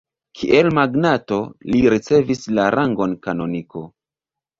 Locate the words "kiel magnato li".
0.37-1.81